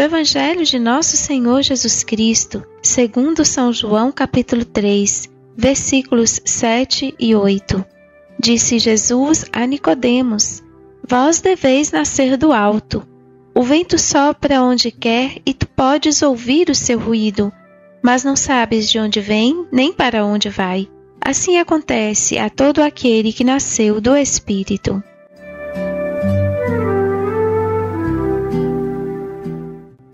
[0.00, 7.34] Do Evangelho de Nosso Senhor Jesus Cristo, segundo São João, capítulo 3, versículos 7 e
[7.34, 7.84] 8.
[8.38, 10.62] Disse Jesus a Nicodemos:
[11.06, 13.06] Vós deveis nascer do alto.
[13.54, 17.52] O vento sopra onde quer e tu podes ouvir o seu ruído,
[18.02, 20.88] mas não sabes de onde vem nem para onde vai.
[21.20, 25.04] Assim acontece a todo aquele que nasceu do Espírito.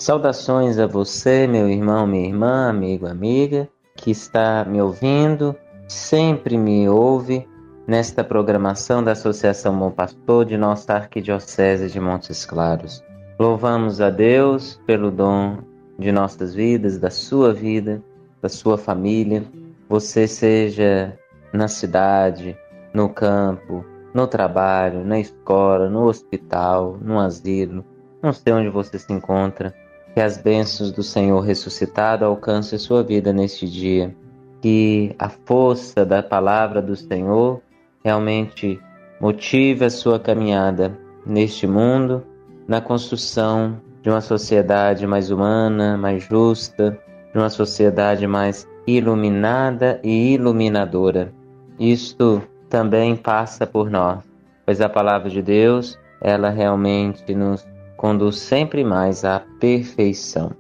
[0.07, 5.53] Saudações a você, meu irmão, minha irmã, amigo, amiga, que está me ouvindo,
[5.89, 7.45] sempre me ouve
[7.89, 13.03] nesta programação da Associação Bom Pastor de nossa Arquidiocese de Montes Claros.
[13.37, 15.59] Louvamos a Deus pelo dom
[15.99, 18.01] de nossas vidas, da sua vida,
[18.41, 19.43] da sua família.
[19.89, 21.19] Você seja
[21.53, 22.57] na cidade,
[22.95, 23.85] no campo,
[24.15, 27.85] no trabalho, na escola, no hospital, no asilo,
[28.23, 29.75] não sei onde você se encontra,
[30.17, 34.17] que as bênçãos do Senhor ressuscitado alcancem sua vida neste dia.
[34.63, 37.61] Que a força da palavra do Senhor
[38.03, 38.81] realmente
[39.21, 42.25] motive a sua caminhada neste mundo,
[42.67, 46.99] na construção de uma sociedade mais humana, mais justa,
[47.31, 51.31] de uma sociedade mais iluminada e iluminadora.
[51.79, 52.41] Isto
[52.71, 54.25] também passa por nós,
[54.65, 60.53] pois a palavra de Deus, ela realmente nos conduz sempre mais à perfeição.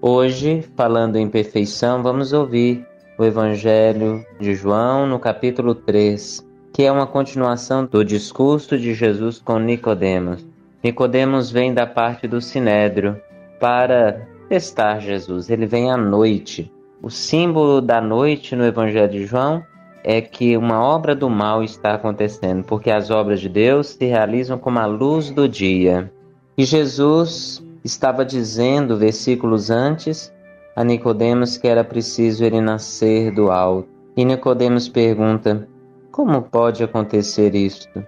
[0.00, 2.84] Hoje, falando em perfeição, vamos ouvir
[3.16, 9.38] o Evangelho de João no capítulo 3, que é uma continuação do discurso de Jesus
[9.38, 10.44] com Nicodemos.
[10.82, 13.20] Nicodemos vem da parte do Sinédrio
[13.60, 15.48] para testar Jesus.
[15.50, 16.72] Ele vem à noite.
[17.00, 19.62] O símbolo da noite no Evangelho de João
[20.02, 24.58] é que uma obra do mal está acontecendo, porque as obras de Deus se realizam
[24.58, 26.12] como a luz do dia.
[26.56, 30.32] E Jesus estava dizendo, versículos antes,
[30.76, 33.88] a Nicodemos que era preciso ele nascer do alto.
[34.16, 35.66] E Nicodemos pergunta:
[36.10, 38.04] Como pode acontecer isto?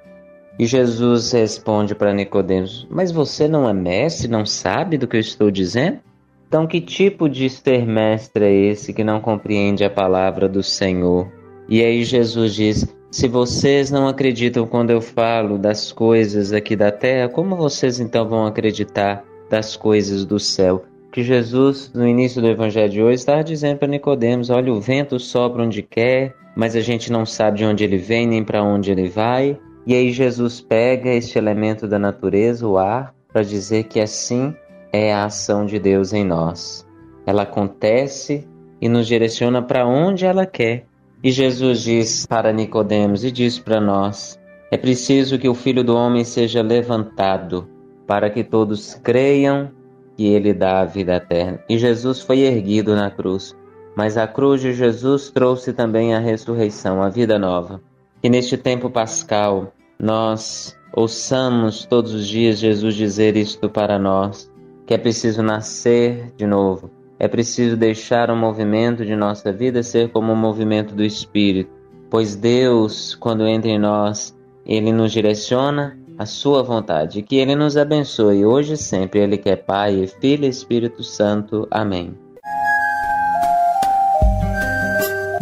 [0.59, 5.21] E Jesus responde para Nicodemos: Mas você não é mestre, não sabe do que eu
[5.21, 6.01] estou dizendo?
[6.47, 11.27] Então, que tipo de ser mestre é esse que não compreende a palavra do Senhor?
[11.69, 16.91] E aí Jesus diz: Se vocês não acreditam quando eu falo das coisas aqui da
[16.91, 20.85] terra, como vocês então vão acreditar das coisas do céu?
[21.13, 25.17] Que Jesus, no início do evangelho de hoje, estava dizendo para Nicodemos: Olha, o vento
[25.21, 28.91] sopra onde quer, mas a gente não sabe de onde ele vem nem para onde
[28.91, 29.57] ele vai.
[29.87, 34.53] E aí Jesus pega este elemento da natureza, o ar, para dizer que assim
[34.93, 36.85] é a ação de Deus em nós.
[37.25, 38.45] Ela acontece
[38.81, 40.89] e nos direciona para onde ela quer.
[41.25, 44.39] E Jesus diz para Nicodemos e diz para nós:
[44.71, 47.67] é preciso que o Filho do homem seja levantado,
[48.07, 49.71] para que todos creiam
[50.19, 51.59] que ele dá a vida eterna.
[51.67, 53.57] E Jesus foi erguido na cruz,
[53.97, 57.81] mas a cruz de Jesus trouxe também a ressurreição, a vida nova.
[58.23, 64.53] E neste tempo pascal, nós ouçamos todos os dias Jesus dizer isto para nós,
[64.87, 70.11] que é preciso nascer de novo, é preciso deixar o movimento de nossa vida ser
[70.11, 71.71] como o movimento do Espírito,
[72.11, 77.23] pois Deus, quando entra em nós, Ele nos direciona a sua vontade.
[77.23, 79.21] Que Ele nos abençoe hoje e sempre.
[79.21, 81.67] Ele que é Pai, Filho e Espírito Santo.
[81.71, 82.15] Amém.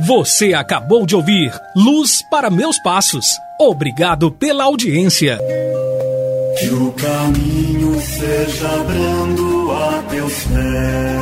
[0.07, 3.25] Você acabou de ouvir Luz para Meus Passos.
[3.61, 5.39] Obrigado pela audiência.
[6.59, 11.22] Que o caminho seja brando a teus pés.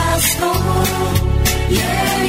[1.71, 2.20] Yeah.